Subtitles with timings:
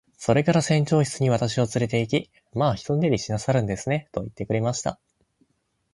[0.17, 4.99] それから船長室に私をつれて行き、「まあ一寝入りしなさるんですね。」と言ってくれました。